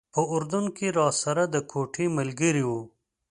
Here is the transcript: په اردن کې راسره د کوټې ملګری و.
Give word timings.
په 0.13 0.21
اردن 0.33 0.65
کې 0.77 0.87
راسره 0.99 1.43
د 1.53 1.55
کوټې 1.71 2.05
ملګری 2.17 2.63
و. 2.69 2.71